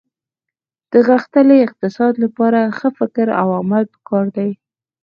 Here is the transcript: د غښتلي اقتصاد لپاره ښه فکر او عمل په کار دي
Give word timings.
د 0.91 0.93
غښتلي 1.07 1.57
اقتصاد 1.67 2.13
لپاره 2.23 2.59
ښه 2.77 2.89
فکر 2.99 3.27
او 3.41 3.47
عمل 3.59 3.83
په 3.93 3.99
کار 4.09 4.25
دي 4.37 4.49